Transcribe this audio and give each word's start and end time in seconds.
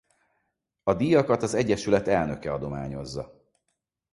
A 0.83 0.93
díjakat 0.93 1.43
az 1.43 1.53
egyesület 1.53 2.07
elnöke 2.07 2.53
adományozza. 2.53 3.39